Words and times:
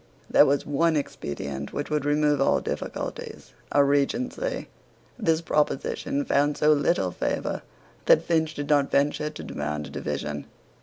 There 0.31 0.47
was 0.47 0.65
one 0.65 0.95
expedient 0.97 1.73
which 1.73 1.91
would 1.91 2.05
remove 2.05 2.41
all 2.41 2.59
difficulties, 2.59 3.51
a 3.71 3.83
Regency. 3.83 4.67
This 5.19 5.41
proposition 5.41 6.25
found 6.25 6.57
so 6.57 6.73
little 6.73 7.11
favour 7.11 7.61
that 8.07 8.23
Finch 8.25 8.55
did 8.55 8.67
not 8.69 8.89
venture 8.89 9.29
to 9.29 9.43
demand 9.43 9.85
a 9.85 9.89
division. 9.91 10.47